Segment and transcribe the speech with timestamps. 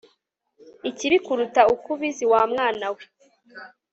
[0.89, 3.03] ikibi kuruta uko ubizi wa mwana we